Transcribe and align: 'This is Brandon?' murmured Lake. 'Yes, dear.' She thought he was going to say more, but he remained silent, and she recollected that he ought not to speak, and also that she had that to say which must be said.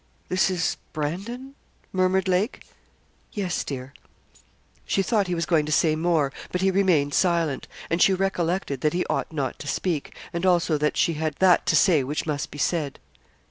'This 0.29 0.49
is 0.49 0.77
Brandon?' 0.93 1.53
murmured 1.93 2.27
Lake. 2.27 2.63
'Yes, 3.33 3.63
dear.' 3.63 3.93
She 4.83 5.03
thought 5.03 5.27
he 5.27 5.35
was 5.35 5.45
going 5.45 5.67
to 5.67 5.71
say 5.71 5.95
more, 5.95 6.33
but 6.51 6.61
he 6.61 6.71
remained 6.71 7.13
silent, 7.13 7.67
and 7.87 8.01
she 8.01 8.11
recollected 8.11 8.81
that 8.81 8.93
he 8.93 9.05
ought 9.11 9.31
not 9.31 9.59
to 9.59 9.67
speak, 9.67 10.15
and 10.33 10.43
also 10.43 10.75
that 10.79 10.97
she 10.97 11.13
had 11.13 11.35
that 11.35 11.67
to 11.67 11.75
say 11.75 12.03
which 12.03 12.25
must 12.25 12.49
be 12.49 12.57
said. 12.57 12.97